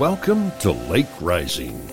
[0.00, 1.90] Welcome to Lake Rising.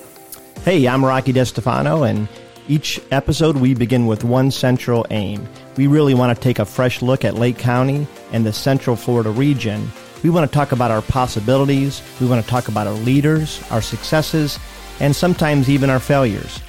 [0.66, 2.28] Hey, I'm Rocky DeStefano, and
[2.68, 5.48] each episode we begin with one central aim.
[5.78, 9.30] We really want to take a fresh look at Lake County and the Central Florida
[9.30, 9.90] region.
[10.22, 13.82] We want to talk about our possibilities, we want to talk about our leaders, our
[13.82, 14.60] successes,
[15.00, 16.60] and sometimes even our failures.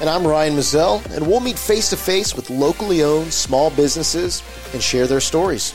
[0.00, 4.42] And I'm Ryan Mazzell, and we'll meet face to face with locally owned small businesses
[4.74, 5.72] and share their stories.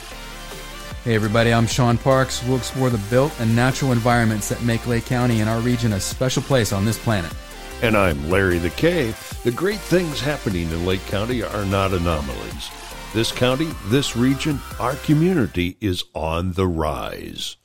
[1.08, 2.44] Hey everybody, I'm Sean Parks.
[2.44, 6.00] We'll explore the built and natural environments that make Lake County and our region a
[6.00, 7.32] special place on this planet.
[7.80, 9.14] And I'm Larry the K.
[9.42, 12.68] The great things happening in Lake County are not anomalies.
[13.14, 17.56] This county, this region, our community is on the rise.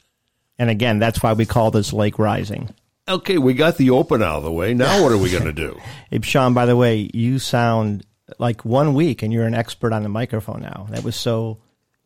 [0.57, 2.73] And again, that's why we call this Lake Rising.
[3.09, 4.73] Okay, we got the open out of the way.
[4.73, 5.77] Now what are we going to do?
[6.09, 8.05] Hey, Sean, by the way, you sound
[8.39, 10.87] like one week and you're an expert on the microphone now.
[10.91, 11.57] That was so,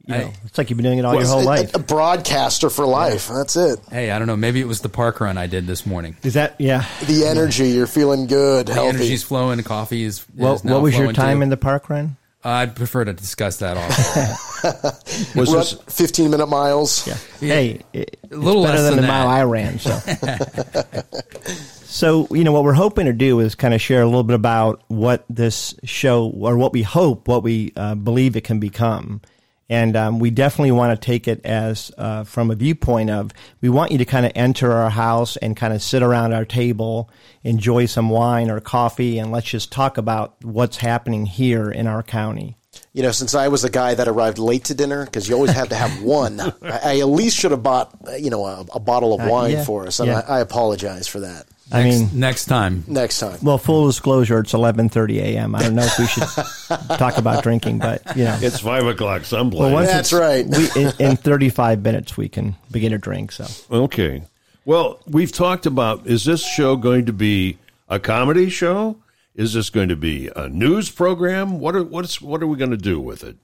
[0.07, 1.75] you know, I- it's like you've been doing it all your whole A- life.
[1.75, 3.27] A, broadcaster for life.
[3.27, 3.79] That's it.
[3.91, 6.15] Hey, I don't know, maybe it was the park run I did this morning.
[6.23, 6.85] Is that, yeah.
[7.05, 8.89] The energy, you're feeling good, The healthy.
[8.89, 11.43] energy's flowing, the coffee is, What, is now what was your time too.
[11.43, 12.15] in the park run?
[12.43, 14.53] I'd prefer to discuss that off.
[15.35, 17.05] Was Run this 15 minute miles.
[17.05, 17.15] Yeah.
[17.39, 19.27] Hey, it, A little it's better less than, than the mile.
[19.27, 19.79] I ran.
[19.79, 19.99] So,
[21.83, 24.35] so you know what we're hoping to do is kind of share a little bit
[24.35, 29.21] about what this show, or what we hope, what we uh, believe it can become.
[29.69, 33.67] And um, we definitely want to take it as uh, from a viewpoint of we
[33.67, 37.09] want you to kind of enter our house and kind of sit around our table,
[37.43, 42.01] enjoy some wine or coffee, and let's just talk about what's happening here in our
[42.01, 42.57] county.
[42.93, 45.51] You know, since I was the guy that arrived late to dinner, because you always
[45.51, 48.65] have to have one, I, I at least should have bought, uh, you know, a,
[48.73, 49.99] a bottle of wine yeah, for us.
[49.99, 50.21] And yeah.
[50.27, 51.45] I, I apologize for that.
[51.71, 52.83] I next, mean, next time.
[52.87, 53.37] Next time.
[53.43, 55.53] Well, full disclosure, it's 11:30 a.m.
[55.55, 56.23] I don't know if we should
[56.97, 59.59] talk about drinking, but you know, it's five o'clock someplace?
[59.61, 60.75] well, once That's it's- right.
[60.75, 63.31] We, in, in 35 minutes, we can begin to drink.
[63.33, 64.23] So, Okay.
[64.65, 67.57] Well, we've talked about is this show going to be
[67.89, 68.97] a comedy show?
[69.35, 71.59] Is this going to be a news program?
[71.59, 73.35] What are what's what are we going to do with it?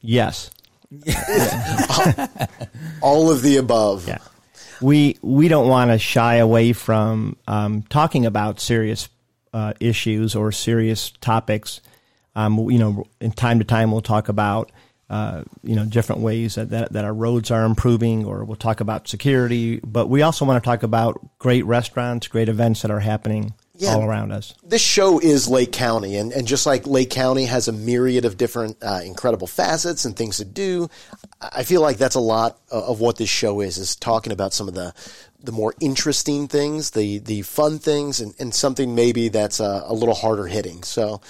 [0.00, 0.50] yes,
[3.02, 4.06] All of the above.
[4.08, 4.18] yeah,
[4.82, 9.08] we we don't want to shy away from um, talking about serious
[9.52, 11.80] uh, issues or serious topics.
[12.34, 14.70] Um, you know, in time to time, we'll talk about.
[15.10, 18.80] Uh, you know, different ways that, that, that our roads are improving, or we'll talk
[18.80, 19.78] about security.
[19.84, 23.94] But we also want to talk about great restaurants, great events that are happening Yeah.
[23.96, 24.54] all around us.
[24.64, 28.36] this show is Lake County, and, and just like Lake County has a myriad of
[28.36, 30.88] different uh, incredible facets and things to do,
[31.40, 34.52] I feel like that's a lot of of what this show is, is talking about
[34.54, 34.94] some of the
[35.42, 39.92] the more interesting things, the the fun things, and, and something maybe that's uh, a
[39.94, 40.84] little harder hitting.
[40.84, 41.20] So,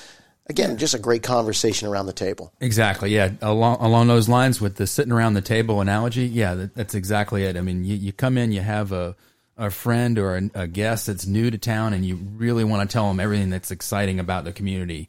[0.49, 2.53] again, just a great conversation around the table.
[2.61, 3.15] Exactly.
[3.15, 3.31] Yeah.
[3.41, 6.27] Along along those lines with the sitting around the table analogy.
[6.27, 7.57] Yeah, that, that's exactly it.
[7.57, 9.17] I mean, you, you come in, you have a
[9.57, 12.93] a friend or a, a guest that's new to town, and you really want to
[12.93, 15.09] tell them everything that's exciting about the community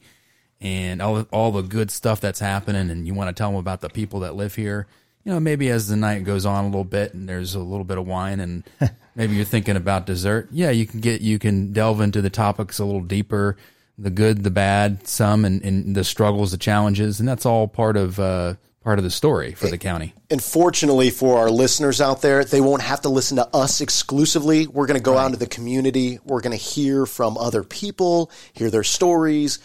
[0.62, 3.82] and all all the good stuff that's happening, and you want to tell them about
[3.82, 4.88] the people that live here.
[5.24, 7.86] You know, maybe as the night goes on a little bit, and there's a little
[7.86, 8.64] bit of wine, and
[9.16, 10.50] maybe you're thinking about dessert.
[10.52, 13.58] Yeah, you can get you can delve into the topics a little deeper
[13.98, 17.98] the good, the bad, some, and, and the struggles, the challenges, and that's all part
[17.98, 20.14] of uh, part of the story for the county.
[20.30, 24.68] And fortunately for our listeners out there, they won't have to listen to us exclusively.
[24.68, 26.20] We're going to go out into the community.
[26.24, 29.60] We're going to hear from other people, hear their stories,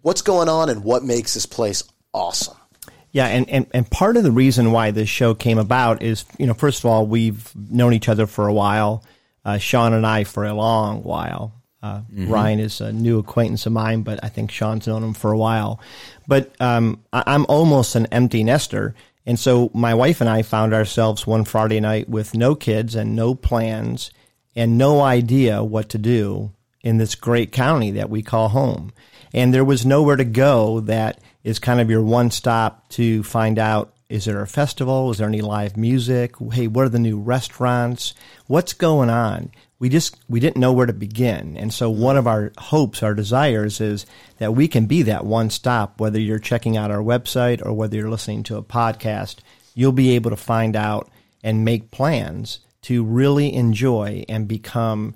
[0.00, 2.56] what's going on, and what makes this place awesome.
[3.10, 6.46] Yeah, and, and, and part of the reason why this show came about is, you
[6.46, 9.04] know, first of all, we've known each other for a while,
[9.44, 11.61] uh, Sean and I for a long while.
[11.82, 15.32] Uh, Ryan is a new acquaintance of mine, but I think Sean's known him for
[15.32, 15.80] a while.
[16.28, 18.94] But um, I, I'm almost an empty nester.
[19.26, 23.16] And so my wife and I found ourselves one Friday night with no kids and
[23.16, 24.12] no plans
[24.54, 28.92] and no idea what to do in this great county that we call home.
[29.32, 33.58] And there was nowhere to go that is kind of your one stop to find
[33.58, 35.10] out is there a festival?
[35.10, 36.34] Is there any live music?
[36.52, 38.12] Hey, what are the new restaurants?
[38.46, 39.50] What's going on?
[39.78, 41.56] We just we didn't know where to begin.
[41.56, 44.04] And so one of our hopes, our desires is
[44.36, 47.96] that we can be that one stop whether you're checking out our website or whether
[47.96, 49.36] you're listening to a podcast,
[49.74, 51.10] you'll be able to find out
[51.42, 55.14] and make plans to really enjoy and become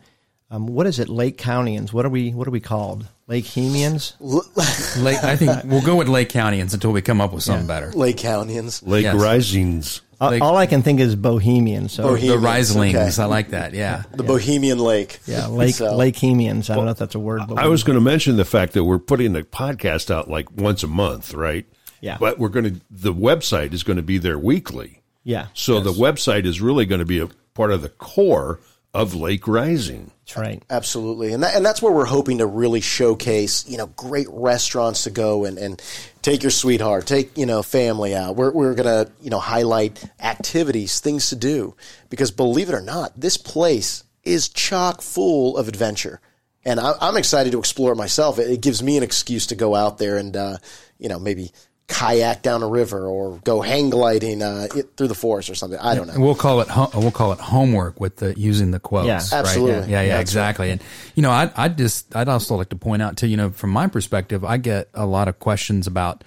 [0.51, 1.93] um, what is it, Lake Countyans?
[1.93, 2.31] What are we?
[2.31, 3.07] What are we called?
[3.29, 4.15] Lake Hemians?
[5.03, 7.91] Lake, I think we'll go with Lake Countyans until we come up with something better.
[7.93, 8.87] Lake Countyans.
[8.87, 9.17] Lake Yes.
[9.17, 10.01] Risings.
[10.21, 11.89] Like- all I can think is Bohemian.
[11.89, 12.41] So Bohemian.
[12.41, 13.23] The Hemians, Rislings, okay.
[13.23, 13.75] I like that.
[13.75, 14.05] Yeah.
[14.13, 15.19] The Bohemian Lake.
[15.27, 16.71] yeah, Lake So- Lake Hemians.
[16.71, 17.43] I don't know if that's a word.
[17.49, 20.51] But I was going to mention the fact that we're putting the podcast out like
[20.57, 21.67] once a month, right?
[22.01, 22.19] Yeah.
[22.21, 25.03] But we're going to the website is going to be there weekly.
[25.25, 25.49] yeah.
[25.53, 28.61] So the website is really going to be a part of the core
[28.97, 30.11] of Lake Rising.
[30.25, 30.65] That's right.
[30.71, 35.05] Absolutely, and that, and that's where we're hoping to really showcase, you know, great restaurants
[35.05, 35.83] to go and, and
[36.23, 38.37] take your sweetheart, take you know family out.
[38.37, 41.77] We're we're gonna you know highlight activities, things to do,
[42.09, 46.23] because believe it or not, this place is chock full of adventure,
[46.65, 48.39] and I, I'm excited to explore it myself.
[48.39, 50.57] It, it gives me an excuse to go out there and uh,
[50.99, 51.53] you know maybe
[51.89, 55.79] kayak down a river or go hang gliding uh, it, through the forest or something.
[55.79, 56.15] I don't know.
[56.15, 59.07] And we'll call it ho- we'll call it homework with the using the quotes.
[59.07, 59.15] Yeah.
[59.17, 59.33] right?
[59.33, 59.93] Absolutely.
[59.93, 60.71] Yeah, yeah, Yeah, exactly.
[60.71, 60.83] And
[61.15, 63.29] you know, I I just I'd also like to point out too.
[63.29, 66.25] You know, from my perspective, I get a lot of questions about,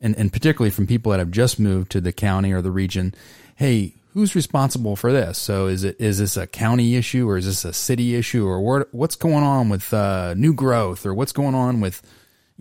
[0.00, 3.14] and and particularly from people that have just moved to the county or the region.
[3.54, 5.38] Hey, who's responsible for this?
[5.38, 8.60] So is it is this a county issue or is this a city issue or
[8.60, 12.02] what, what's going on with uh, new growth or what's going on with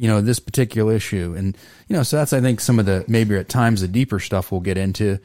[0.02, 1.56] you know this particular issue and
[1.88, 4.52] you know so that's i think some of the maybe at times the deeper stuff
[4.52, 5.20] we'll get into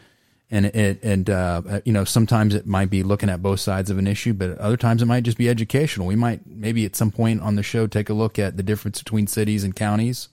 [0.50, 3.96] and it and uh, you know sometimes it might be looking at both sides of
[3.96, 7.11] an issue but other times it might just be educational we might maybe at some
[7.11, 10.28] point on the show take a look at the difference between cities and counties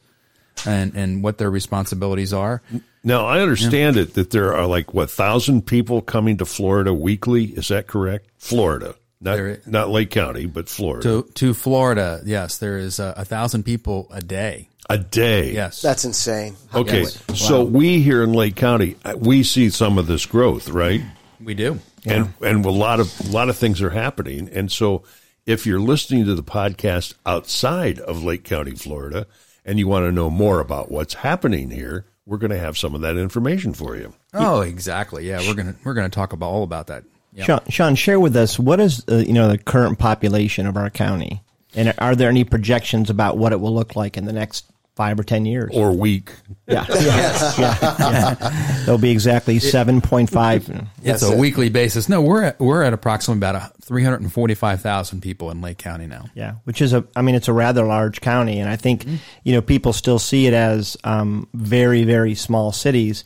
[0.66, 2.62] and and what their responsibilities are
[3.04, 7.46] Now, I understand it that there are like, what, thousand people coming to Florida weekly?
[7.46, 8.30] Is that correct?
[8.38, 8.96] Florida.
[9.24, 11.04] Not, There- not Lake County, but Florida.
[11.24, 15.54] to to florida yes there is a, a thousand people a day a day.
[15.54, 16.58] yes That's insane.
[16.76, 17.04] Okay.
[17.04, 17.24] Yes.
[17.36, 21.02] So we here in Lake County, uh, we see some of this growth, right?
[21.42, 24.50] we do And and a lot of a lot of things are happening.
[24.50, 25.04] And so
[25.46, 29.26] if you're listening to the podcast outside of Lake County, Florida,
[29.66, 32.94] and you want to know more about what's happening here, we're going to have some
[32.94, 34.14] of that information for you.
[34.34, 37.04] oh exactly yeah we're gonna we're gonna talk about all about that
[37.36, 37.44] yeah.
[37.46, 40.90] Sean, Sean, share with us what is uh, you know the current population of our
[40.90, 41.42] county,
[41.76, 44.66] and are there any projections about what it will look like in the next
[44.96, 45.72] five or ten years?
[45.74, 46.32] Or week.
[46.68, 48.84] yeah, yeah, yeah, yeah.
[48.86, 50.70] There'll be exactly seven point five.
[50.70, 51.40] It's That's a it.
[51.40, 52.08] weekly basis.
[52.08, 56.26] No, we're at, we're at approximately about 345,000 people in Lake County now.
[56.36, 59.06] Yeah, which is a, I mean, it's a rather large county, and I think
[59.44, 63.24] you know people still see it as um, very, very small cities,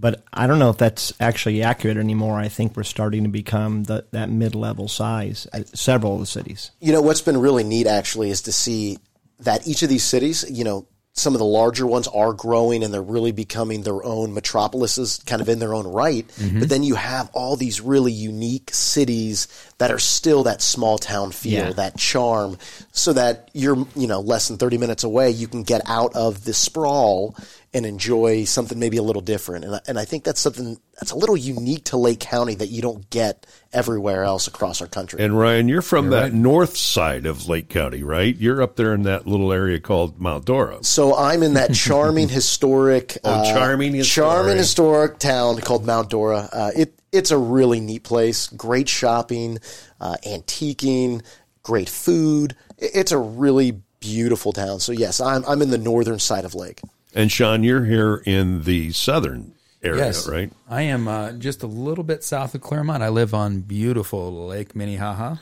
[0.00, 2.38] but I don't know if that's actually accurate anymore.
[2.38, 5.46] I think we're starting to become the, that mid-level size.
[5.52, 6.70] At several of the cities.
[6.80, 8.98] You know, what's been really neat actually is to see
[9.40, 10.86] that each of these cities, you know,
[11.18, 15.40] some of the larger ones are growing and they're really becoming their own metropolises kind
[15.40, 16.28] of in their own right.
[16.28, 16.60] Mm-hmm.
[16.60, 19.48] But then you have all these really unique cities
[19.78, 21.72] that are still that small town feel, Yeah.
[21.72, 22.58] that charm,
[22.92, 26.44] so that you're, you know, less than 30 minutes away, you can get out of
[26.44, 27.34] the sprawl
[27.76, 29.66] and enjoy something maybe a little different.
[29.66, 32.68] And I, and I think that's something that's a little unique to Lake County that
[32.68, 35.22] you don't get everywhere else across our country.
[35.22, 36.32] And Ryan, you're from that right.
[36.32, 38.34] north side of Lake County, right?
[38.34, 40.82] You're up there in that little area called Mount Dora.
[40.84, 44.30] So I'm in that charming historic, Oh, charming historic.
[44.32, 46.48] charming historic town called Mount Dora.
[46.50, 48.46] Uh, it it's a really neat place.
[48.48, 49.58] Great shopping,
[50.00, 51.22] uh, antiquing,
[51.62, 52.56] great food.
[52.80, 54.80] I- It's a really beautiful town.
[54.80, 56.80] So yes, I'm I'm in the northern side of Lake.
[57.16, 59.52] And Sean, you're here in the southern
[59.82, 60.52] area, Yes, right?
[60.68, 63.02] I am uh, just a little bit south of Clermont.
[63.02, 65.36] I live on beautiful Lake Minnehaha.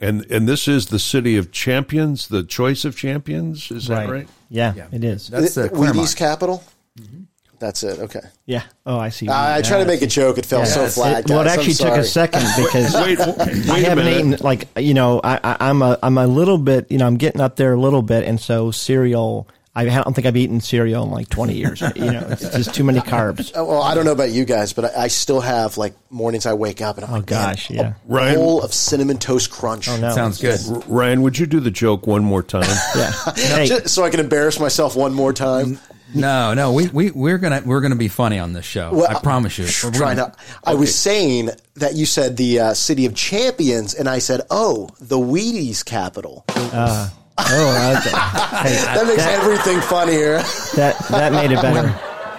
[0.00, 3.70] And and this is the city of champions, the choice of champions.
[3.70, 4.28] Is that right?
[4.48, 4.86] Yeah, Yeah.
[4.92, 5.28] it is.
[5.28, 6.16] That's uh, Wheaties Clermont.
[6.16, 6.64] capital.
[7.58, 7.98] That's it.
[7.98, 8.20] Okay.
[8.46, 8.62] yeah.
[8.86, 9.28] Oh, I see.
[9.28, 10.38] I, I tried to make a joke.
[10.38, 11.28] It fell so flat.
[11.28, 11.52] well, it guys.
[11.52, 15.20] I'm actually took a second because Wait, wait I a haven't eaten like you know
[15.22, 17.80] I, I I'm a I'm a little bit you know I'm getting up there a
[17.80, 21.80] little bit and so cereal I don't think I've eaten cereal in like 20 years
[21.96, 24.72] you know it's just too many carbs Oh, Well, I don't know about you guys,
[24.72, 27.48] but I, I still have like mornings I wake up and I'm oh like, man,
[27.52, 29.88] gosh yeah a Ryan- bowl of cinnamon toast crunch.
[29.88, 30.58] oh no Sounds good.
[30.70, 32.62] R- Ryan, would you do the joke one more time?
[32.96, 35.78] yeah hey Just so I can embarrass myself one more time.
[36.12, 38.90] No, no, we we we're gonna we're gonna be funny on this show.
[38.92, 39.66] Well, I promise you.
[39.84, 43.94] We're Trying gonna- to, I was saying that you said the uh, city of champions,
[43.94, 46.44] and I said, "Oh, the Wheaties capital."
[47.48, 48.10] Oh okay.
[48.68, 50.38] hey, That makes everything funnier.
[50.76, 51.94] that that made it better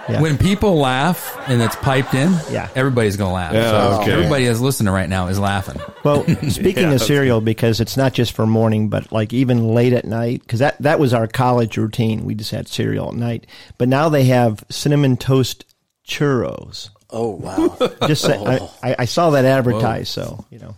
[0.10, 0.20] yeah.
[0.20, 2.68] When people laugh and it's piped in, Yeah.
[2.76, 3.54] everybody's gonna laugh.
[3.54, 4.12] Yeah, so okay.
[4.12, 5.80] everybody that's listening right now is laughing.
[6.04, 6.94] Well, speaking Yeah.
[6.94, 10.60] of cereal, because it's not just for morning, but like even late at night, because
[10.60, 12.26] that, that was our college routine.
[12.26, 13.48] We just had cereal at night.
[13.78, 15.66] But now they have cinnamon toast
[16.06, 16.90] churros.
[17.10, 17.78] Oh wow!
[18.08, 20.76] Just say, I, I, I saw that advertised, so you know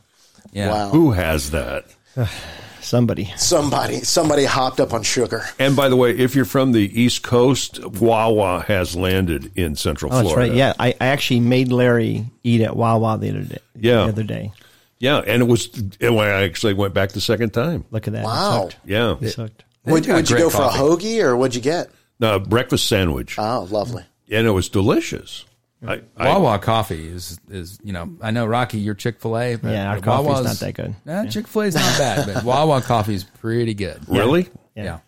[0.51, 0.69] Yeah.
[0.71, 0.89] Wow!
[0.89, 1.85] Who has that?
[2.81, 3.33] somebody.
[3.37, 5.43] Somebody, somebody hopped up on sugar.
[5.59, 10.13] And by the way, if you're from the East Coast, Wawa has landed in Central
[10.13, 10.53] Oh, that's right.
[10.53, 13.57] Yeah, I, I actually made Larry eat at Wawa the other day.
[13.75, 14.03] Yeah.
[14.03, 14.51] the other day.
[14.99, 15.67] Yeah, and it was.
[15.99, 17.83] And I actually went back the second time.
[17.91, 18.23] Look at that.
[18.23, 18.65] Wow.
[18.67, 18.87] It's hooked.
[18.89, 19.63] Yeah, It's hooked.
[19.85, 21.89] Would, would you great go for a hoagie or what'd you get?
[22.19, 24.03] no breakfast sandwich, Oh, lovely.
[24.31, 25.43] and it was delicious.
[25.85, 29.55] I, I, Wawa coffee is is you know I know Rocky your Chick Fil A
[29.55, 30.95] Yeah, our coffee's not that good.
[31.05, 34.01] Nah, Chick Fil A is not bad, but Wawa coffee is pretty good.
[34.07, 34.49] really?
[34.75, 34.99] Yeah.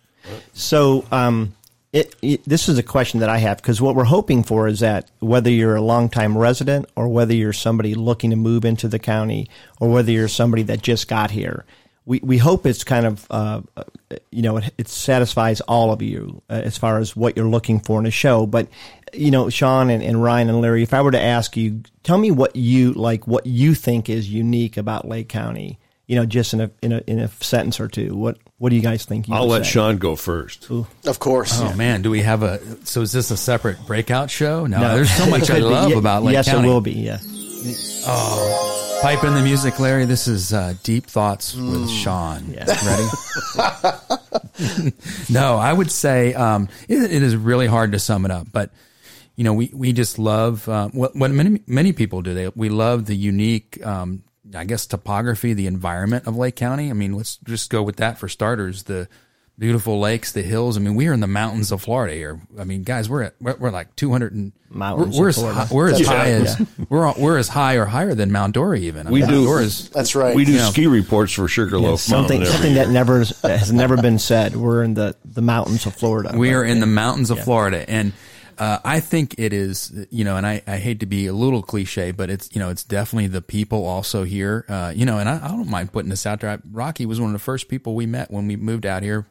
[0.54, 1.56] So, um,
[1.94, 4.82] it, it, this is a question that I have because what we're hoping for is
[4.82, 9.00] that whether you're a longtime resident or whether you're somebody looking to move into the
[9.00, 11.64] county or whether you're somebody that just got here,
[12.06, 13.84] we, we hope it's kind of, uh, uh,
[14.32, 17.80] you know, it, it satisfies all of you uh, as far as what you're looking
[17.80, 18.46] for in a show.
[18.46, 18.68] But,
[19.14, 22.18] you know, Sean and, and Ryan and Larry, if I were to ask you, tell
[22.18, 26.54] me what you like, what you think is unique about Lake County, you know, just
[26.54, 28.16] in a, in a, in a sentence or two.
[28.16, 29.28] What, what do you guys think?
[29.28, 29.72] You I'll let say?
[29.72, 30.70] Sean go first.
[30.70, 31.60] Of course.
[31.60, 32.86] Oh man, do we have a?
[32.86, 34.66] So is this a separate breakout show?
[34.66, 35.62] No, there's so much I could be.
[35.62, 36.60] love about Lake yes, County.
[36.60, 36.94] Yes it will be.
[37.66, 39.00] Yeah.
[39.02, 40.06] Pipe in the music, Larry.
[40.06, 42.46] This is uh, Deep Thoughts with Sean.
[42.54, 43.08] Ready?
[45.30, 48.72] no, I would say um, it, it is really hard to sum it up, but
[49.36, 52.34] you know, we, we just love uh, what, what many many people do.
[52.34, 56.90] They we love the unique, um, I guess, topography, the environment of Lake County.
[56.90, 58.84] I mean, let's just go with that for starters.
[58.84, 59.08] The
[59.58, 60.78] beautiful lakes, the hills.
[60.78, 62.40] I mean, we are in the mountains of Florida here.
[62.60, 65.42] I mean, guys, we're at we're, we're like two hundred and Mountains We're, we're as
[65.42, 66.48] high, we're as That's high right.
[66.48, 69.08] as we're on- we're as high or higher than Mount Dora even.
[69.08, 69.58] I We mean, do.
[69.58, 70.36] Is- That's right.
[70.36, 70.70] We do Yeah.
[70.70, 72.42] ski reports for Sugarloaf something Mountain.
[72.42, 72.86] every something year.
[72.86, 73.20] that never
[73.50, 74.56] has never been said.
[74.58, 76.38] We're in the, the mountains of Florida.
[76.38, 78.12] We are in the mountains of Florida, and
[78.58, 79.94] uh, I think it is.
[80.12, 82.70] You know, and I, I hate to be a little cliche, but it's you know
[82.70, 84.66] it's definitely the people also here.
[84.68, 86.50] Uh, you know, and I, I don't mind putting this out there.
[86.50, 89.26] I, Rocky was one of the first people we met when we moved out here.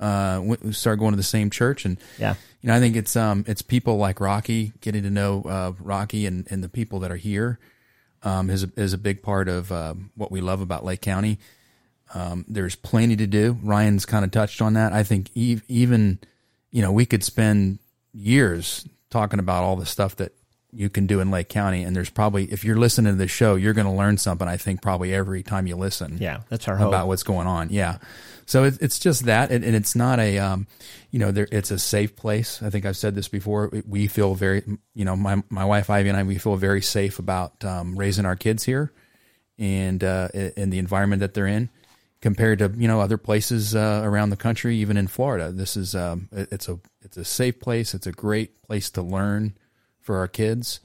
[0.00, 2.34] Uh, we we started going to the same church, and Yeah.
[2.60, 6.26] you know, I think it's um it's people like Rocky getting to know uh, Rocky
[6.26, 7.58] and, and the people that are here
[8.22, 11.38] um, is a, is a big part of um, what we love about Lake County.
[12.14, 13.58] Um, there's plenty to do.
[13.62, 14.92] Ryan's kind of touched on that.
[14.92, 16.18] I think ev- even
[16.70, 17.78] you know we could spend
[18.12, 20.32] years talking about all the stuff that
[20.72, 23.54] you can do in Lake County, and there's probably if you're listening to this show,
[23.54, 24.46] you're going to learn something.
[24.46, 26.88] I think probably every time you listen Yeah, that's our hope.
[26.88, 27.70] about what's going on.
[27.70, 27.98] Yeah.
[28.46, 30.66] So it, it's just that, and, and it's not a, um,
[31.10, 32.62] you know, there, it's a safe place.
[32.62, 33.70] I think I've said this before.
[33.86, 34.62] We feel very,
[34.94, 38.24] you know, my, my wife Ivy and I, we feel very safe about, um, raising
[38.24, 38.90] our kids here
[39.58, 41.68] and, uh, in the environment that they're in
[42.22, 45.52] compared to, you know, other places, uh, around the country, even in Florida.
[45.52, 47.92] This is, um, it- it's a, it's a safe place.
[47.94, 49.54] It's a great place to learn
[50.08, 50.80] for our kids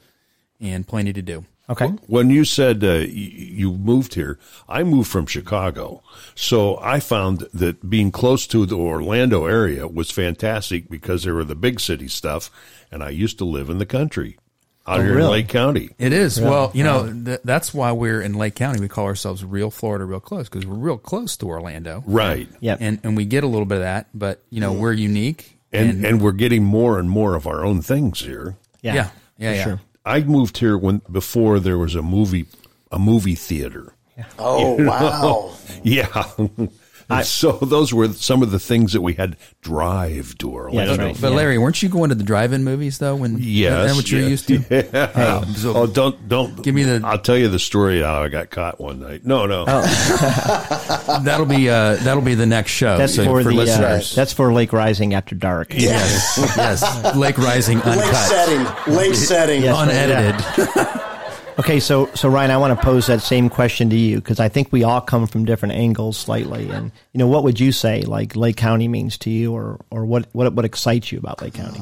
[0.59, 1.45] and plenty to do.
[1.69, 1.85] Okay.
[2.07, 4.37] When you said uh, you moved here,
[4.67, 6.03] I moved from Chicago.
[6.35, 11.45] So I found that being close to the Orlando area was fantastic because there were
[11.45, 12.51] the big city stuff,
[12.91, 14.37] and I used to live in the country
[14.85, 15.29] out here in?
[15.29, 15.95] Lake County.
[15.97, 16.37] It is.
[16.37, 18.81] Well, you know, th- that's why we're in Lake County.
[18.81, 22.03] We call ourselves real Florida, real close, because we're real close to Orlando.
[22.05, 22.49] Right.
[22.59, 22.79] Yep.
[22.81, 25.57] And, and we get a little bit of that, but, you know, we're unique.
[25.71, 28.57] And, and we're getting more and more of our own things here.
[28.83, 28.93] Yeah.
[28.93, 29.63] yeah, yeah, yeah.
[29.63, 29.81] sure.
[30.05, 32.45] I moved here when before there was a movie
[32.91, 33.93] a movie theater.
[34.37, 35.55] Oh, wow.
[35.83, 36.23] Yeah.
[37.09, 40.85] And so those were some of the things that we had drive to Yeah, Orlando.
[40.85, 41.21] that's right.
[41.21, 41.35] But Yeah.
[41.37, 43.15] Larry, weren't you going to the drive-in movies though?
[43.15, 44.27] When Yes, is that what you're yeah.
[44.27, 44.63] used to?
[44.93, 45.45] Yeah.
[45.53, 48.49] so- oh, don't don't Give me the- I'll tell you the story how I got
[48.49, 49.25] caught one night.
[49.25, 49.65] No, no.
[51.23, 52.97] That'll be uh, that'll be the next show.
[52.97, 55.73] That's so for, the uh, that's for Lake Rising after dark.
[55.73, 57.15] yes, yes.
[57.15, 58.93] Lake Rising Lake uncut, setting.
[58.95, 59.61] Lake setting.
[59.63, 59.77] Yes.
[59.81, 61.01] unedited.
[61.59, 64.49] Okay, so so Ryan, I want to pose that same question to you because I
[64.49, 68.01] think we all come from different angles slightly, and you know, what would you say
[68.01, 71.53] like Lake County means to you, or or what what what excites you about Lake
[71.53, 71.81] County?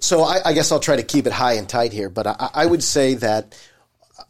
[0.00, 2.50] So I, I guess I'll try to keep it high and tight here, but I,
[2.54, 3.58] I would say that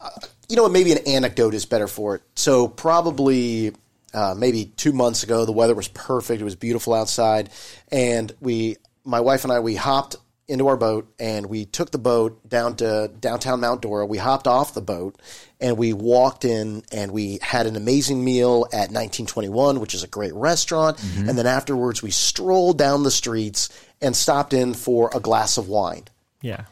[0.01, 0.09] uh,
[0.49, 2.21] you know maybe an anecdote is better for it.
[2.35, 3.73] So probably
[4.13, 7.49] uh, maybe two months ago, the weather was perfect; it was beautiful outside,
[7.91, 8.75] and we,
[9.05, 10.17] my wife and I, we hopped
[10.49, 14.05] into our boat and we took the boat down to downtown Mount Dora.
[14.05, 15.19] We hopped off the boat
[15.61, 20.07] and we walked in and we had an amazing meal at 1921, which is a
[20.07, 20.97] great restaurant.
[20.97, 21.29] Mm-hmm.
[21.29, 23.69] And then afterwards, we strolled down the streets
[24.01, 26.03] and stopped in for a glass of wine
[26.41, 26.65] Yeah,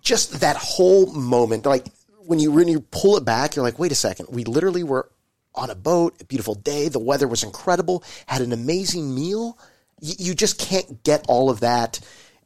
[0.00, 1.86] just that whole moment, like
[2.26, 5.10] when you when you pull it back, you're like, wait a second, we literally were
[5.54, 9.58] on a boat, a beautiful day, the weather was incredible, had an amazing meal.
[10.00, 12.00] You, you just can't get all of that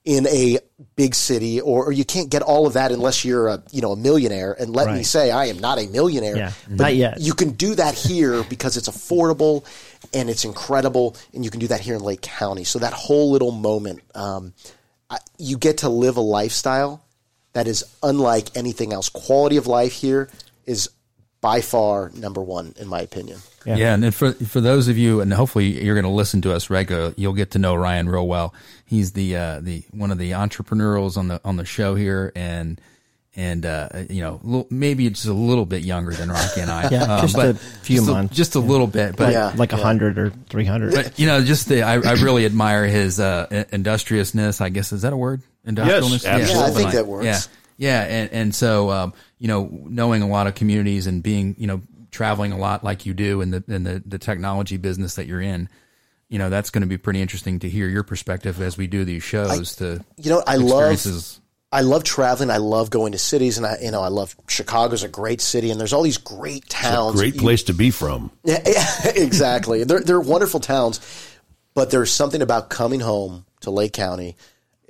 [0.07, 0.59] in a
[0.95, 3.91] big city, or, or you can't get all of that unless you're a you know
[3.93, 4.57] a millionaire.
[4.59, 6.37] And let me say, I am not a millionaire.
[6.37, 7.21] Yeah, but not yet.
[7.21, 9.67] You can do that here because it's affordable
[10.15, 12.63] and it's incredible, and you can do that here in Lake County.
[12.63, 14.55] So that whole little moment, um,
[15.11, 17.03] I, you get to live a lifestyle
[17.53, 19.09] that is unlike anything else.
[19.09, 20.31] Quality of life here
[20.67, 20.89] is
[21.47, 23.39] by far number one, in my opinion.
[23.65, 23.95] Yeah.
[23.95, 26.71] and then for for those of you, and hopefully you're going to listen to us
[26.71, 28.53] regular, you'll get to know Ryan real well.
[28.85, 32.81] He's the uh, the one of the entrepreneurs on the on the show here, and
[33.37, 36.89] and uh, you know, l- maybe just a little bit younger than Rocky and I.
[36.91, 38.35] Yeah, Um, just but a few just months.
[38.37, 39.15] just a little bit.
[39.17, 39.53] But Yeah.
[39.57, 40.95] like a hundred or three hundred.
[40.95, 44.61] but you know, just the I, I really admire his uh, industriousness.
[44.61, 45.43] I guess is that a word?
[45.67, 46.25] Industrialness.
[46.27, 46.31] absolutely.
[46.31, 47.25] Yeah, I something think that works.
[47.25, 47.41] Yeah,
[47.79, 51.67] yeah, and and so um, you know, knowing a lot of communities and being you
[51.67, 55.27] know traveling a lot like you do in the in the the technology business that
[55.27, 55.69] you're in.
[56.29, 59.05] You know that's going to be pretty interesting to hear your perspective as we do
[59.05, 59.77] these shows.
[59.77, 61.07] to You know, I love.
[61.73, 62.51] I love traveling.
[62.51, 65.71] I love going to cities, and I you know I love Chicago's a great city,
[65.71, 67.17] and there's all these great towns.
[67.17, 68.31] Great You- place to be from.
[68.45, 69.85] Yeah, yeah, exactly.
[69.85, 71.01] They're they're wonderful towns,
[71.75, 74.37] but there's something about coming home to Lake County,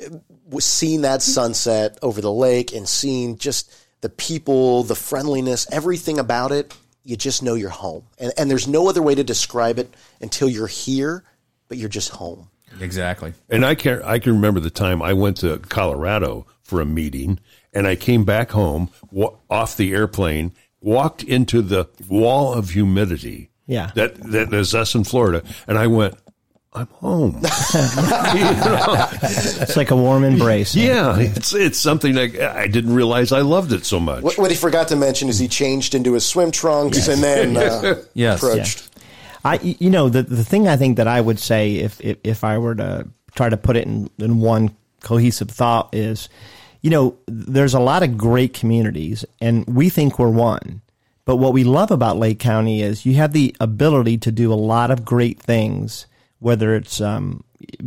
[0.05, 6.19] uh, seeing that sunset over the lake, and seeing just the people, the friendliness, everything
[6.19, 6.77] about it.
[7.05, 10.49] You just know you're home, and and there's no other way to describe it until
[10.49, 11.23] you're here,
[11.69, 12.49] but you're just home.
[12.81, 13.33] Exactly.
[13.49, 17.39] And I can I can remember the time I went to Colorado for a meeting,
[17.73, 23.51] and I came back home wa- off the airplane, walked into the wall of humidity.
[23.69, 23.91] Yeah.
[23.95, 26.15] that that is us in Florida, and I went,
[26.77, 27.37] I'm home.
[27.37, 29.09] You know?
[29.23, 30.75] It's like a warm embrace.
[30.75, 34.23] Yeah, it's it's something like I didn't realize I loved it so much.
[34.23, 37.57] What, what he forgot to mention is he changed into his swim trunks and then
[37.57, 38.43] uh, Yes.
[38.43, 38.91] approached.
[39.45, 42.45] I, you know, the the thing I think that I would say if if, if
[42.45, 46.29] I were to try to put it in, in one cohesive thought is,
[46.83, 50.83] you know, there's a lot of great communities, and we think we're one.
[51.25, 54.55] But what we love about Lake County is you have the ability to do a
[54.55, 56.07] lot of great things,
[56.39, 57.43] whether it's um,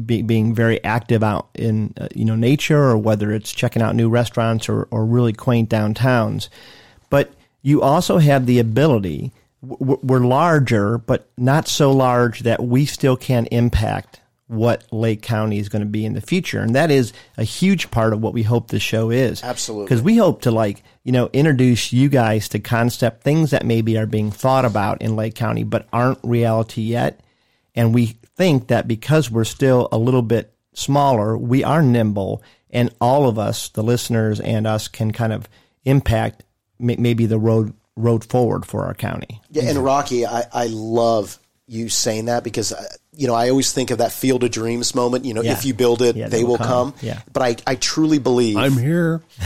[0.05, 3.95] be, being very active out in uh, you know nature, or whether it's checking out
[3.95, 6.49] new restaurants or, or really quaint downtowns.
[7.09, 9.31] But you also have the ability.
[9.67, 15.59] w- We're larger, but not so large that we still can impact what Lake County
[15.59, 18.33] is going to be in the future, and that is a huge part of what
[18.33, 19.43] we hope this show is.
[19.43, 19.85] Absolutely.
[19.85, 23.95] because we hope to like you know introduce you guys to concept things that maybe
[23.95, 27.19] are being thought about in Lake County but aren't reality yet,
[27.75, 32.89] and we think that because we're still a little bit smaller, we are nimble, and
[33.01, 35.49] all of us, the listeners and us, can kind of
[35.83, 36.45] impact
[36.79, 39.41] maybe the road road forward for our county.
[39.51, 43.73] Yeah, and Rocky, I, I love you saying that because uh, you know I always
[43.73, 45.25] think of that Field of Dreams moment.
[45.25, 45.51] You know, Yeah.
[45.51, 46.93] if you build it, Yeah, they will come.
[47.01, 47.19] Yeah.
[47.33, 49.21] But I, I truly believe I'm here.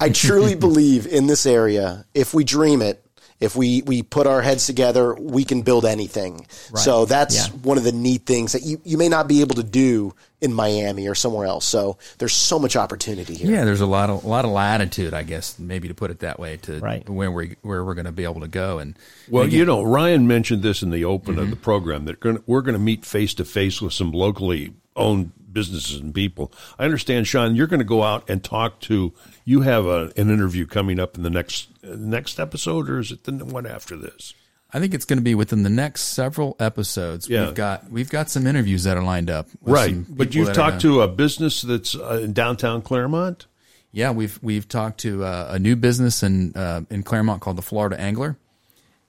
[0.00, 2.04] I truly believe in this area.
[2.12, 3.03] If we dream it,
[3.40, 6.46] if we, we put our heads together, we can build anything.
[6.76, 7.52] So that's Yeah.
[7.62, 10.52] one of the neat things that you, you may not be able to do in
[10.52, 11.64] Miami or somewhere else.
[11.64, 13.50] So there's so much opportunity here.
[13.50, 16.20] Yeah, there's a lot of a lot of latitude, I guess, maybe to put it
[16.20, 17.08] that way, to Right.
[17.08, 18.78] where we where we're going to be able to go.
[18.78, 18.94] And
[19.28, 21.42] Well, you know, Ryan mentioned this in the open Mm-hmm.
[21.44, 24.74] of the program that gonna, we're going to meet face to face with some locally
[24.96, 26.52] owned businesses and people.
[26.78, 29.12] I understand, Sean, you're going to go out and talk to.
[29.44, 33.12] You have a, an interview coming up in the next uh, next episode, or is
[33.12, 34.34] it the one after this?
[34.72, 37.28] I think it's going to be within the next several episodes.
[37.28, 37.46] Yeah.
[37.46, 39.48] We've got we've got some interviews that are lined up.
[39.62, 43.46] Right, but you've talked gonna- a business that's uh, in downtown Clermont.
[43.92, 47.62] Yeah, we've we've talked to uh, a new business in uh, in Clermont called the
[47.62, 48.36] Florida Angler,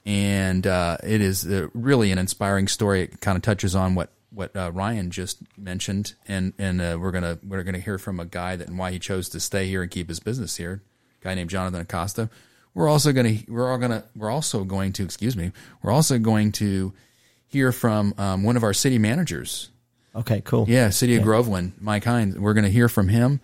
[0.05, 3.01] and uh, it is uh, really an inspiring story.
[3.01, 7.11] It kind of touches on what what uh, Ryan just mentioned, and and uh, we're
[7.11, 9.81] gonna we're gonna hear from a guy that and why he chose to stay here
[9.81, 10.83] and keep his business here.
[11.21, 12.29] A guy named Jonathan Acosta.
[12.75, 15.51] We're also gonna we're all gonna we're also going to excuse me.
[15.81, 16.93] We're also going to
[17.47, 19.71] hear from um, one of our city managers.
[20.15, 20.65] Okay, cool.
[20.69, 22.37] Yeah, City of Groveland, Mike Hines.
[22.37, 23.41] We're going to hear from him.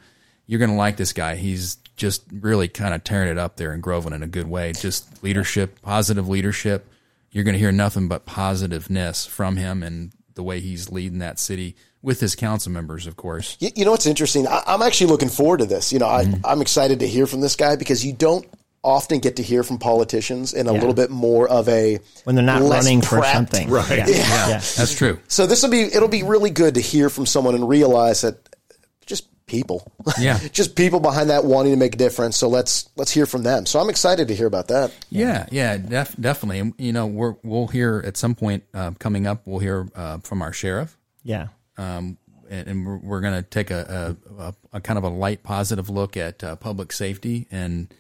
[0.48, 1.36] You're going to like this guy.
[1.36, 4.72] He's just really kind of tearing it up there in Groveland in a good way.
[4.74, 6.88] Just leadership, positive leadership.
[7.32, 11.39] You're going to hear nothing but positiveness from him and the way he's leading that
[11.39, 13.58] city with his council members, of course.
[13.60, 14.48] You, you know what's interesting?
[14.48, 15.91] I, I'm actually looking forward to this.
[15.94, 16.46] You know, I, Mm-hmm.
[16.46, 18.46] I'm excited to hear from this guy because you don't
[18.84, 22.44] often get to hear from politicians in a little bit more of a When they're
[22.44, 23.89] not less running for something, Right.
[24.00, 24.15] Yeah, Yeah.
[24.50, 24.54] yeah.
[24.58, 25.20] That's true.
[25.28, 28.38] So this will be it'll be really good to hear from someone and realize that
[29.06, 30.39] just people, Yeah.
[30.52, 32.38] just people behind that wanting to make a difference.
[32.38, 33.65] So let's let's hear from them.
[33.67, 34.91] So I'm excited to hear about that.
[35.12, 36.60] Yeah, yeah, def- definitely.
[36.60, 40.17] And, you know, we're, we'll hear at some point uh, coming up, we'll hear uh,
[40.20, 40.98] from our sheriff.
[41.24, 41.50] yeah.
[41.78, 42.17] um,
[42.50, 45.41] and, and we're, we're going to take a, a, a, a kind of a light
[45.44, 47.94] positive look at uh, public safety and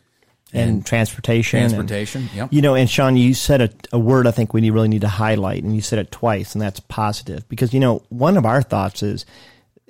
[0.53, 1.59] and, transportation.
[1.59, 2.29] and- transportation.
[2.35, 2.49] Yep.
[2.51, 5.07] you know, and Sean, you said a, a word I think we really need to
[5.07, 7.47] highlight, and you said it twice, and that's positive.
[7.49, 9.25] Because, you know, one of our thoughts is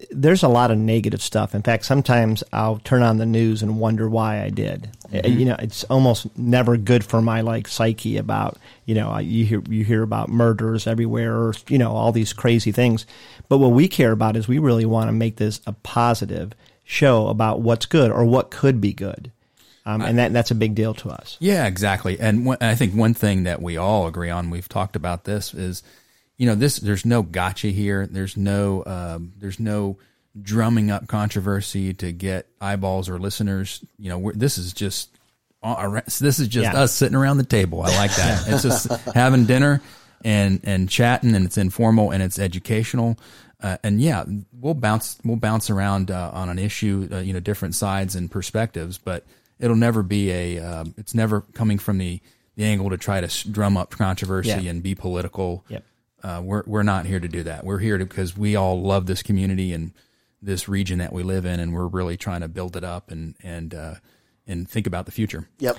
[0.10, 1.54] there's a lot of negative stuff.
[1.54, 4.90] In fact, sometimes I'll turn on the news and wonder why I did.
[5.14, 9.46] Uh, You know, it's almost never good for my like psyche about you know you
[9.46, 13.06] hear you hear about murders everywhere or you know all these crazy things.
[13.48, 17.28] But what we care about is we really want to make this a positive show
[17.28, 19.32] about what's good or what could be good.
[19.86, 21.38] Um, and that that's a big deal to us.
[21.40, 22.20] Yeah, exactly.
[22.20, 25.54] And one, I think one thing that we all agree on, we've talked about this,
[25.54, 25.84] is
[26.38, 26.78] you know this.
[26.78, 28.06] There's no gotcha here.
[28.08, 29.98] There's no um, there's no
[30.42, 33.84] drumming up controversy to get eyeballs or listeners.
[33.98, 35.10] You know, we're, this is just
[35.64, 36.80] uh, this is just Yeah.
[36.82, 37.82] us sitting around the table.
[37.82, 38.44] I like that.
[38.48, 39.82] it's just having dinner
[40.24, 43.18] and and chatting, and it's informal and it's educational.
[43.62, 47.40] Uh, and yeah, we'll bounce we'll bounce around uh, on an issue, uh, you know,
[47.40, 49.24] different sides and perspectives, but
[49.62, 50.60] it'll never be a.
[50.60, 52.20] Um, it's never coming from the
[52.56, 54.70] the angle to try to drum up controversy Yeah.
[54.72, 55.64] and be political.
[55.70, 55.86] Yep.
[56.24, 57.64] Uh, we're we're not here to do that.
[57.64, 59.94] We're here to, because we all love this community and
[60.42, 63.36] this region that we live in, and we're really trying to build it up and
[63.42, 63.96] and uh,
[64.48, 65.48] and think about the future.
[65.60, 65.78] Yep.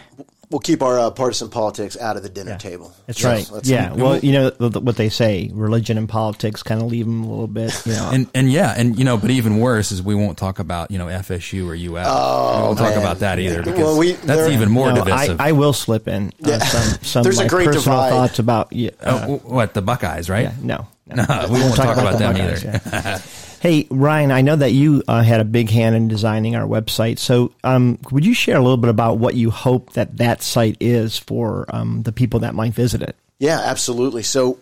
[0.50, 2.92] We'll keep our uh, partisan politics out of the dinner table.
[3.06, 3.44] That's Yes, right.
[3.54, 3.94] that's- yeah.
[3.94, 7.24] Well, you know th- th- what they say: religion and politics kind of leave them
[7.24, 7.74] a little bit.
[7.86, 8.10] You know.
[8.12, 10.98] And and yeah, and you know, but even worse is we won't talk about you
[10.98, 12.06] know FSU or UF.
[12.06, 15.04] Oh, we won't talk about that either because Well, we- that's even more No, I,
[15.04, 15.40] divisive.
[15.40, 18.10] I will slip in uh, some some There's of a great personal divide.
[18.10, 20.42] thoughts about yeah, Oh, uh, what the Buckeyes, right?
[20.44, 23.22] yeah, no, No, we won't talk about the them Buckeyes, either.
[23.62, 23.70] yeah.
[23.70, 27.18] hey, Ryan, I know that you uh, had a big hand in designing our website.
[27.18, 30.76] So, um, would you share a little bit about what you hope that that site
[30.80, 33.16] is for um, the people that might visit it?
[33.38, 34.22] Yeah, absolutely.
[34.22, 34.58] So,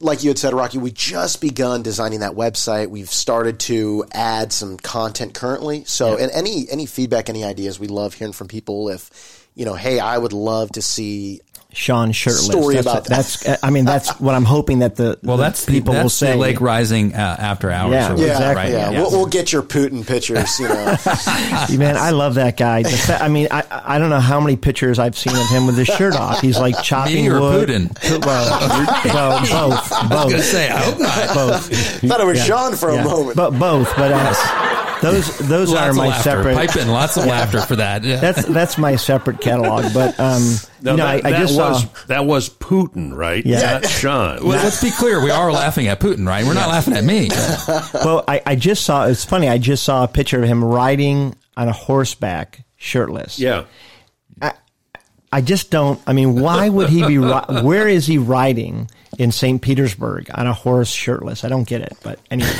[0.00, 2.90] like you had said, Rocky, we just begun designing that website.
[2.90, 5.84] We've started to add some content currently.
[5.84, 8.88] So, and any any feedback, any ideas, we love hearing from people.
[8.88, 11.40] If you know, hey, I would love to see.
[11.76, 12.46] Sean shirtless.
[12.46, 13.10] Story that's, about that.
[13.16, 13.62] that's.
[13.62, 16.08] I mean, that's what I'm hoping that the Well, the that's the, people that's will
[16.10, 16.30] say.
[16.32, 17.92] the Lake Rising uh, after hours.
[17.92, 18.72] Yeah, or Yeah, Exactly, right?
[18.72, 18.90] yeah.
[18.92, 19.00] yeah.
[19.02, 20.58] We'll, we'll get your Putin pictures.
[20.58, 20.96] You know,
[21.78, 22.82] Man, I love that guy.
[22.82, 25.66] The fa- I mean, I I don't know how many pictures I've seen of him
[25.66, 26.40] with his shirt off.
[26.40, 27.68] He's like chopping Me or wood.
[27.68, 27.94] Putin?
[27.94, 28.58] Pu- Well,
[29.04, 31.34] well, both, I was gonna both, say, I hope not.
[31.34, 32.00] both.
[32.08, 33.36] thought it was Sean for a moment.
[33.36, 34.65] But both, but uh,
[35.02, 36.22] those those Lots are my laughter.
[36.30, 36.54] separate.
[36.54, 38.02] Pipe in lots of laughter for that.
[38.04, 38.16] Yeah.
[38.16, 39.92] That's that's my separate catalog.
[39.92, 40.42] But um,
[40.82, 41.88] Now, you know, that, I, I that just was saw.
[42.08, 43.44] that was Putin, right?
[43.44, 43.60] Yeah.
[43.80, 44.38] Not Sean.
[44.46, 45.22] Well, let's be clear.
[45.22, 46.44] We are laughing at Putin, right?
[46.44, 47.28] We're not laughing at me.
[47.94, 49.06] Well, I, I just saw.
[49.06, 49.48] It's funny.
[49.48, 53.38] I just saw a picture of him riding on a horseback, shirtless.
[53.38, 53.64] yeah.
[55.32, 56.00] I just don't.
[56.06, 57.18] I mean, why would he be?
[57.18, 59.60] ri- Where is he riding in St.
[59.60, 61.44] Petersburg on a horse, shirtless?
[61.44, 61.96] I don't get it.
[62.02, 62.48] But anyway,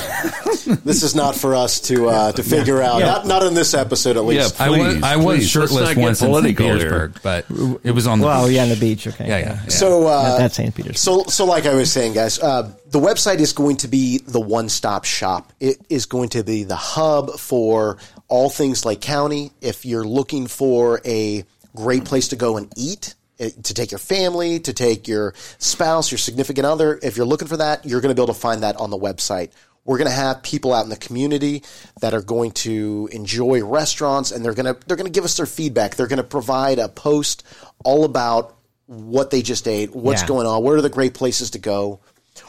[0.84, 2.98] this is not for us to uh, to figure out.
[3.00, 3.06] Yeah.
[3.06, 4.60] Not not in this episode, at least.
[4.60, 6.30] I was Please, I was please, let's shirtless once in St.
[6.30, 6.76] political here.
[6.76, 7.46] Petersburg, but
[7.84, 8.56] it was on the well, beach.
[8.56, 9.06] yeah, on the beach.
[9.06, 9.68] Okay, yeah, yeah, yeah.
[9.68, 10.74] So uh, That- that's St.
[10.74, 10.96] Petersburg.
[10.98, 14.40] So, so like I was saying, guys, uh, the website is going to be the
[14.40, 15.52] one-stop shop.
[15.60, 17.98] It is going to be the hub for
[18.28, 19.52] all things Lake County.
[19.60, 21.44] If you're looking for a
[21.76, 26.10] great place to go and eat, eh, to take your family, to take your spouse,
[26.10, 28.62] your significant other, if you're looking for that, you're going to be able to find
[28.64, 29.50] that on the website.
[29.84, 31.62] We're going to have people out in the community
[32.00, 35.36] that are going to enjoy restaurants, and they're going to they're going to give us
[35.36, 35.94] their feedback.
[35.94, 37.44] They're going to provide a post
[37.84, 40.28] all about what they just ate, what's Yeah.
[40.28, 42.00] going on, where are the great places to go.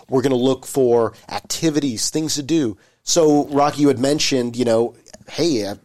[0.10, 2.78] We're going to look for activities, things to do.
[3.04, 4.96] So, Rocky, you had mentioned, you know,
[5.30, 5.76] hey, uh,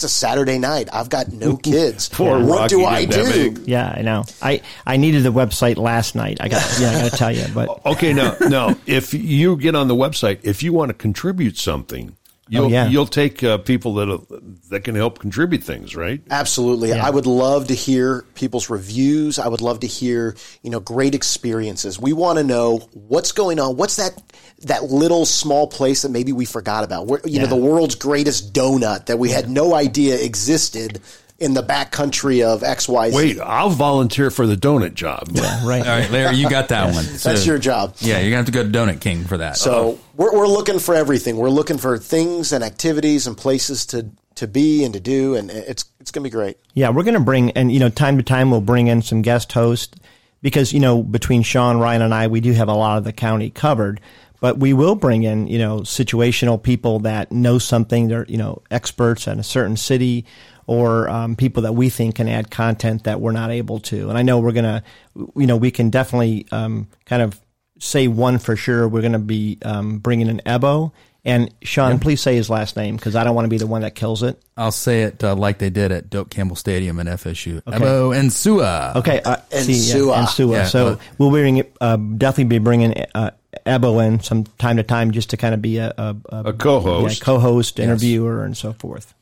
[0.00, 0.88] it's a Saturday night.
[0.94, 2.08] I've got no kids.
[2.08, 3.70] Poor what do I didn't do?
[3.70, 4.24] Yeah, I know.
[4.40, 6.38] I, I needed the website last night.
[6.40, 8.76] I got yeah, I got to tell you, but Okay, no, no.
[8.86, 12.16] if you get on the website, if you want to contribute something,
[12.50, 12.88] you'll yeah.
[12.88, 16.20] you'll take uh, people that that can help contribute things, right?
[16.30, 16.92] Absolutely.
[16.92, 19.38] I would love to hear people's reviews.
[19.38, 21.98] I would love to hear, you know, great experiences.
[21.98, 23.76] We want to know what's going on.
[23.76, 24.20] What's that
[24.62, 27.06] that little small place that maybe we forgot about?
[27.06, 31.00] Where, you know, the world's greatest donut that we had no idea existed
[31.40, 33.14] in the back country of XYZ.
[33.14, 35.28] Wait, I'll volunteer for the donut job.
[35.32, 35.80] Yeah, right.
[35.80, 37.04] All right, Larry, you got that one.
[37.22, 37.96] That's your job.
[37.98, 39.56] Yeah, you're gonna have to go to Donut King for that.
[39.56, 41.38] So we're, we're looking for everything.
[41.38, 45.50] We're looking for things and activities and places to, to be and to do, and
[45.50, 46.58] it's it's going to be great.
[46.74, 49.22] Yeah, we're going to bring, and you know, time to time we'll bring in some
[49.22, 49.98] guest hosts
[50.42, 53.12] because you know between Sean, Ryan, and I, we do have a lot of the
[53.12, 54.00] county covered.
[54.40, 58.08] But we will bring in, you know, situational people that know something.
[58.08, 60.24] They're, you know, experts in a certain city,
[60.70, 64.08] or um, people that we think can add content that we're not able to.
[64.08, 64.84] And I know we're gonna,
[65.16, 67.40] you know, we can definitely um, kind of
[67.80, 68.86] say one for sure.
[68.86, 70.92] We're going to be um, bringing in Ebo.
[71.24, 73.82] And Sean, please say his last name because I don't want to be the one
[73.82, 74.40] that kills it.
[74.56, 77.62] I'll say it uh, like they did at Doak Campbell Stadium in FSU.
[77.66, 78.92] Ebo and Sua.
[78.94, 80.12] Okay, uh, And see, Sua.
[80.12, 80.52] Yeah, and Sua.
[80.52, 83.32] Yeah, so uh, we'll bring uh, definitely be bringing uh,
[83.66, 87.18] Ebo in some time to time just to kind of be a, a, A co-host.
[87.18, 89.12] yeah, co-host, interviewer, and so forth.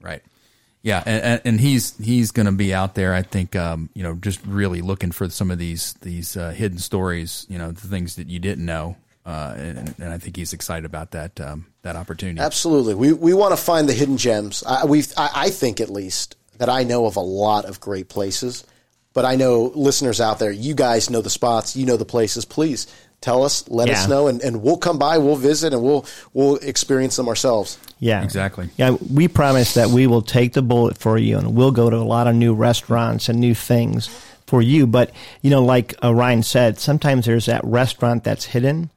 [0.00, 0.22] Right.
[0.84, 3.14] Yeah, and, and, he's he's going to be out there.
[3.14, 6.76] I think um, you know, just really looking for some of these these uh, hidden
[6.76, 7.46] stories.
[7.48, 8.94] You know, the things that you didn't know,
[9.24, 12.38] uh, and, and I think he's excited about that um, that opportunity.
[12.38, 14.62] Absolutely, we we want to find the hidden gems.
[14.66, 18.10] I, we I, I think at least that I know of a lot of great
[18.10, 18.62] places,
[19.14, 22.44] but I know listeners out there, you guys know the spots, you know the places.
[22.44, 22.88] Please
[23.24, 26.56] tell us, let us know, and, and we'll come by, we'll visit, and we'll we'll
[26.56, 27.78] experience them ourselves.
[27.98, 28.68] Yeah, Exactly.
[28.76, 31.96] Yeah, we promise that we will take the bullet for you, and we'll go to
[31.96, 34.08] a lot of new restaurants and new things
[34.46, 34.86] for you.
[34.86, 35.10] But
[35.40, 38.90] you know, like uh, Ryan said, sometimes there's that restaurant that's hidden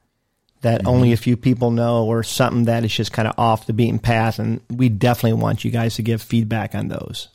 [0.62, 3.74] that only a few people know, or something that is just kind of off the
[3.74, 7.30] beaten path, and we definitely want you guys to give feedback on those.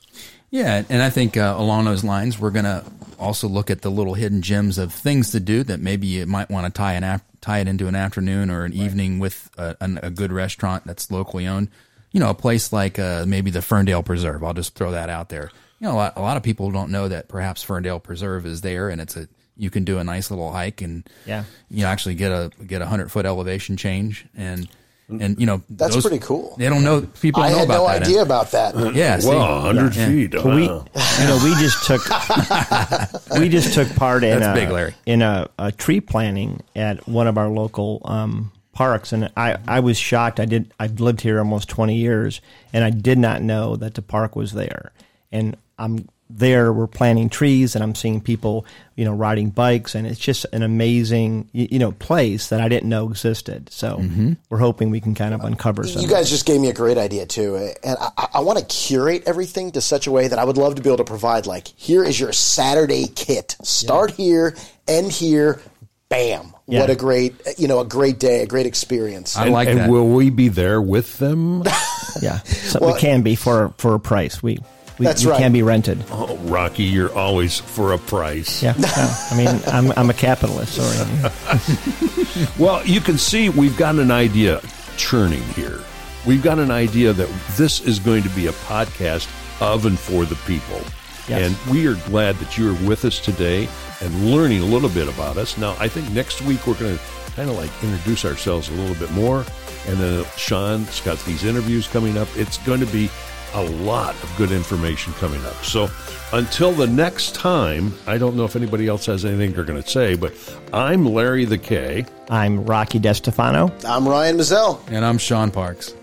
[0.53, 2.85] Yeah, and I think uh, along those lines, we're going to
[3.19, 6.51] also look at the little hidden gems of things to do that maybe you might
[6.51, 9.75] want to tie an af- tie it into an afternoon or an evening with a,
[9.81, 11.69] an, a good restaurant that's locally owned.
[12.13, 14.45] You know, a place like uh, maybe the Ferndale Preserve.
[14.45, 15.51] I'll just throw that out there.
[15.81, 18.61] You know, a lot, a lot of people don't know that perhaps Ferndale Preserve is
[18.61, 21.45] there, and it's a you can do a nice little hike and Yeah.
[21.71, 24.69] you know, actually get a get a hundred foot elevation change and
[25.09, 26.55] and you know That's those- pretty cool.
[26.59, 28.03] They don't know people I don't know had about no that.
[28.03, 28.95] idea about that.
[28.95, 29.29] Yeah, see?
[29.29, 30.07] Well, 100 Yeah.
[30.09, 30.35] feet.
[30.35, 32.03] Well, we, you know, we just took
[33.39, 34.95] we just took part in That's a, big, Larry.
[35.07, 39.81] in a, a tree planting at one of our local um, parks, and I, I
[39.81, 40.41] was shocked.
[40.41, 42.41] I did I've lived here almost twenty years,
[42.73, 44.93] and I did not know that the park was there.
[45.31, 46.73] And I'm there.
[46.73, 48.65] We're planting trees, and I'm seeing people,
[48.97, 52.69] you know, riding bikes, and it's just an amazing, you, you know, place that I
[52.69, 53.71] didn't know existed.
[53.71, 54.33] So Mm-hmm.
[54.51, 56.03] we're hoping we can kind of uncover some.
[56.03, 59.23] You guys just gave me a great idea too, and I, I want to curate
[59.27, 61.47] everything to such a way that I would love to be able to provide.
[61.47, 63.57] Like, here is your Saturday kit.
[63.63, 64.57] Start here,
[64.89, 65.61] end here,
[66.09, 66.55] bam.
[66.67, 66.81] Yeah.
[66.81, 69.37] What a great, you know, a great day, a great experience.
[69.37, 69.91] I and, like and that.
[69.91, 71.65] will we be there with them?
[72.23, 74.43] yeah, so Well- we can be for for a price.
[74.43, 74.59] We
[75.03, 75.41] we, That's we right.
[75.41, 76.05] can be rented.
[76.13, 78.63] oh, Rocky, you're always for a price.
[78.63, 80.75] Yeah, no, I mean, I'm I'm a capitalist.
[80.81, 82.49] Sorry.
[82.59, 84.61] Well, you can see we've got an idea
[84.97, 85.81] churning here.
[86.27, 89.29] We've got an idea that this is going to be a podcast
[89.61, 90.81] of and for the people.
[91.29, 91.51] Yes.
[91.55, 93.69] And we are glad that you are with us today
[94.01, 95.59] and learning a little bit about us.
[95.59, 97.03] Now, I think next week we're going to
[97.37, 99.45] kind of like introduce ourselves a little bit more.
[99.89, 102.29] And then Sean's got these interviews coming up.
[102.37, 103.11] It's going to be
[103.55, 105.55] a lot of good information coming up.
[105.65, 105.89] So
[106.33, 109.89] until the next time, I don't know if anybody else has anything they're going to
[109.89, 110.33] say, but
[110.73, 112.07] I'm Larry the K.
[112.31, 113.85] I'm Rocky DeStefano.
[113.85, 114.81] I'm Ryan Mazzell.
[114.89, 115.95] and I'm Sean Parks.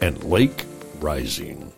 [0.00, 0.64] and Lake
[1.00, 1.72] Rising.